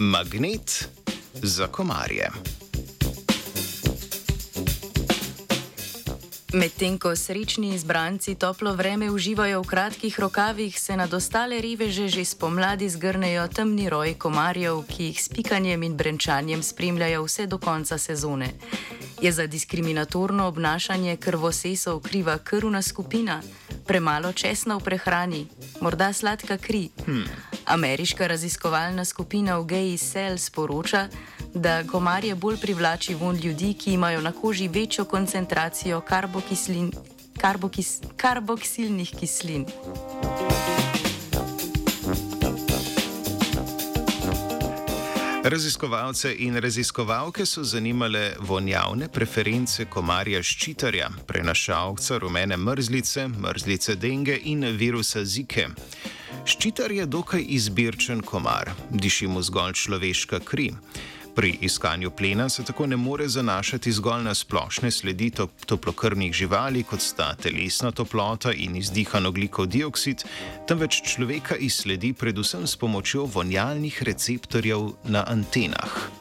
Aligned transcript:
Magnet 0.00 0.88
za 1.42 1.66
komarje. 1.66 2.30
Medtem 6.52 6.98
ko 6.98 7.16
srečni 7.16 7.74
izbranci 7.74 8.34
toplo 8.34 8.74
vreme 8.74 9.10
uživajo 9.10 9.62
v 9.62 9.66
kratkih 9.66 10.20
rokavih, 10.20 10.80
se 10.80 10.96
nad 10.96 11.14
ostale 11.14 11.60
riveže 11.60 12.08
že 12.08 12.24
spomladi 12.24 12.88
zgrnejo 12.88 13.48
temni 13.48 13.90
roji 13.90 14.14
komarjev, 14.14 14.86
ki 14.86 15.04
jih 15.04 15.22
s 15.22 15.28
pikanjem 15.28 15.82
in 15.82 15.96
brenčanjem 15.96 16.62
spremljajo 16.62 17.24
vse 17.24 17.46
do 17.46 17.58
konca 17.58 17.98
sezone. 17.98 18.54
Je 19.22 19.32
za 19.32 19.46
diskriminatorno 19.46 20.46
obnašanje 20.46 21.16
krvosesov 21.16 22.00
kriva 22.00 22.38
krvna 22.38 22.82
skupina, 22.82 23.42
premalo 23.86 24.32
česna 24.32 24.76
v 24.76 24.80
prehrani, 24.80 25.46
morda 25.80 26.12
sladka 26.12 26.58
kri? 26.58 26.88
Hmm. 27.06 27.47
Ameriška 27.68 28.26
raziskovalna 28.26 29.04
skupina 29.04 29.58
v 29.58 29.64
Geji 29.64 29.98
Cell 29.98 30.38
sporoča, 30.38 31.08
da 31.54 31.84
komarje 31.84 32.34
bolj 32.34 32.56
privlači 32.60 33.14
von 33.14 33.36
ljudi, 33.36 33.74
ki 33.74 33.92
imajo 33.92 34.20
na 34.20 34.32
koži 34.32 34.68
večjo 34.68 35.04
koncentracijo 35.04 36.00
karbokislin, 36.00 36.92
karbokis, 37.40 38.00
karboksilnih 38.16 39.14
kislin. 39.20 39.66
Raziskovalce 45.48 46.34
in 46.38 46.60
raziskovalke 46.60 47.46
so 47.46 47.62
zanimale 47.64 48.34
vonjavne 48.40 49.06
preference 49.08 49.86
komarja 49.88 50.42
ščitarja, 50.44 51.06
prenašalca 51.26 52.18
rumene 52.20 52.58
mrzlice, 52.60 53.24
mrzlice 53.32 53.96
denge 53.96 54.36
in 54.52 54.66
virusa 54.76 55.22
zike. 55.24 55.70
Ščitar 56.44 56.92
je 56.92 57.06
dokaj 57.08 57.46
izbirčen 57.56 58.20
komar, 58.20 58.74
diši 58.92 59.30
mu 59.32 59.40
zgolj 59.40 59.78
človeška 59.86 60.42
kri. 60.44 60.68
Pri 61.38 61.58
iskanju 61.60 62.10
plena 62.10 62.48
se 62.48 62.64
tako 62.64 62.86
ne 62.86 62.96
more 62.96 63.28
zanašati 63.28 63.92
zgolj 63.92 64.22
na 64.22 64.34
splošne 64.34 64.90
sledi 64.90 65.30
toplokrvnih 65.66 66.32
živali, 66.32 66.82
kot 66.82 67.00
sta 67.00 67.34
telesna 67.34 67.90
toplota 67.90 68.52
in 68.52 68.76
izdihan 68.76 69.26
oglikov 69.26 69.70
dioksid, 69.70 70.24
temveč 70.66 70.98
človeka 71.14 71.56
izsledi 71.56 72.12
predvsem 72.12 72.66
s 72.66 72.76
pomočjo 72.76 73.24
vonjalnih 73.24 74.02
receptorjev 74.02 74.90
na 75.04 75.24
antenah. 75.28 76.17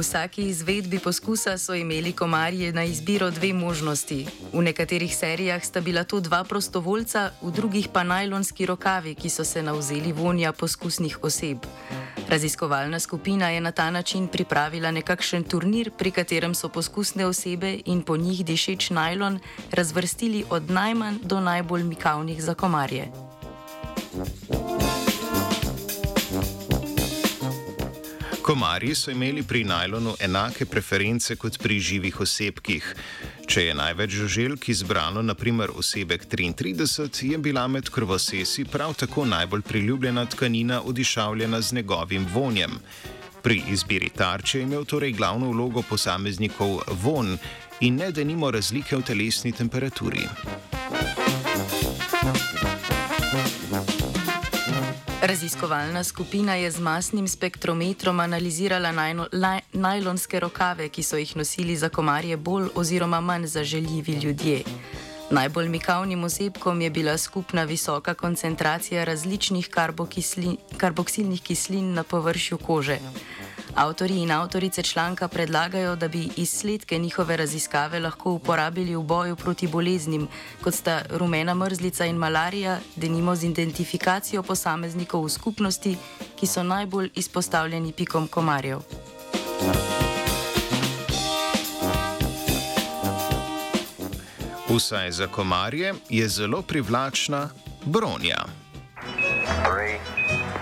Vsaki 0.00 0.42
izvedbi 0.48 0.98
poskusa 0.98 1.58
so 1.58 1.74
imeli 1.74 2.12
komarji 2.12 2.72
na 2.72 2.84
izbiro 2.84 3.30
dve 3.30 3.52
možnosti. 3.52 4.26
V 4.52 4.62
nekaterih 4.62 5.16
serijah 5.16 5.64
sta 5.64 5.80
bila 5.80 6.04
to 6.04 6.20
dva 6.20 6.44
prostovoljca, 6.44 7.30
v 7.42 7.50
drugih 7.50 7.88
pa 7.92 8.02
najlonski 8.02 8.66
rokavi, 8.66 9.14
ki 9.14 9.30
so 9.30 9.44
se 9.44 9.62
navzeli 9.62 10.12
vonja 10.12 10.52
poskusnih 10.52 11.18
oseb. 11.22 11.58
Raziskovalna 12.28 13.00
skupina 13.00 13.50
je 13.50 13.60
na 13.60 13.72
ta 13.72 13.90
način 13.90 14.28
pripravila 14.28 14.90
nekakšen 14.90 15.44
turnir, 15.44 15.90
pri 15.98 16.10
katerem 16.10 16.54
so 16.54 16.68
poskusne 16.68 17.26
osebe 17.26 17.78
in 17.84 18.02
po 18.02 18.16
njih 18.16 18.44
dišeč 18.44 18.90
najlon 18.90 19.38
razvrstili 19.70 20.44
od 20.50 20.70
najmanj 20.70 21.18
do 21.22 21.40
najbolj 21.40 21.82
mikavnih 21.82 22.42
za 22.42 22.54
komarje. 22.54 23.08
Komarji 28.42 28.94
so 28.94 29.10
imeli 29.10 29.42
pri 29.42 29.64
najlonu 29.64 30.14
enake 30.20 30.64
preference 30.66 31.36
kot 31.36 31.58
pri 31.58 31.78
živih 31.80 32.20
osebkih. 32.20 32.94
Če 33.46 33.64
je 33.64 33.74
največ 33.74 34.16
žuželk 34.16 34.68
izbrano, 34.68 35.22
naprimer 35.22 35.70
osebek 35.76 36.26
33, 36.26 37.32
je 37.32 37.38
bila 37.38 37.66
med 37.68 37.90
krvosesi 37.90 38.64
prav 38.64 38.94
tako 38.94 39.24
najbolj 39.24 39.62
priljubljena 39.62 40.26
tkanina 40.26 40.82
odišavljena 40.82 41.60
z 41.60 41.74
njegovim 41.74 42.26
vonjem. 42.34 42.78
Pri 43.42 43.62
izbiri 43.68 44.10
tarče 44.16 44.58
je 44.58 44.62
imel 44.62 44.84
torej 44.84 45.12
glavno 45.12 45.50
vlogo 45.50 45.82
posameznikov 45.82 46.80
von 47.02 47.38
in 47.80 47.96
ne 47.96 48.12
da 48.12 48.24
nimo 48.24 48.50
razlike 48.50 48.96
v 48.96 49.02
telesni 49.02 49.52
temperaturi. 49.52 50.28
Raziskovalna 55.22 56.04
skupina 56.04 56.54
je 56.54 56.70
z 56.70 56.80
masnim 56.80 57.28
spektrometrom 57.28 58.20
analizirala 58.20 58.92
najno, 58.92 59.26
laj, 59.32 59.60
najlonske 59.72 60.40
rokave, 60.40 60.88
ki 60.88 61.02
so 61.02 61.16
jih 61.16 61.36
nosili 61.36 61.76
za 61.76 61.88
komarje 61.88 62.36
bolj 62.36 62.68
oziroma 62.74 63.20
manj 63.20 63.46
zaželjivi 63.46 64.12
ljudje. 64.12 64.62
Najbolj 65.30 65.68
mikavnim 65.68 66.24
osebkom 66.24 66.80
je 66.80 66.90
bila 66.90 67.18
skupna 67.18 67.64
visoka 67.64 68.14
koncentracija 68.14 69.04
različnih 69.04 69.68
karboksilnih 70.76 71.42
kislin 71.42 71.92
na 71.94 72.02
površju 72.02 72.58
kože. 72.58 72.98
Avtori 73.74 74.22
in 74.22 74.30
avtorice 74.30 74.82
članka 74.82 75.28
predlagajo, 75.28 75.96
da 75.96 76.08
bi 76.08 76.28
izsledke 76.36 76.98
njihove 76.98 77.36
raziskave 77.36 78.00
lahko 78.00 78.32
uporabili 78.32 78.96
v 78.96 79.02
boju 79.02 79.36
proti 79.36 79.66
boleznim, 79.66 80.28
kot 80.62 80.74
sta 80.74 81.02
rumena 81.10 81.54
mrzlica 81.54 82.06
in 82.06 82.16
malarija, 82.16 82.78
denimo 82.96 83.36
z 83.36 83.44
identifikacijo 83.44 84.42
posameznikov 84.42 85.24
v 85.24 85.28
skupnosti, 85.28 85.96
ki 86.36 86.46
so 86.46 86.62
najbolj 86.62 87.10
izpostavljeni 87.14 87.92
pikom 87.92 88.28
komarjev. 88.28 88.80
Vsaj 94.68 95.10
za 95.10 95.26
komarje 95.26 95.94
je 96.08 96.28
zelo 96.28 96.62
privlačna 96.62 97.48
bronja. 97.84 98.44
Three. 99.64 100.59